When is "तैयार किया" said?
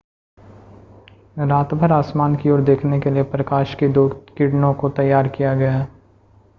4.89-5.55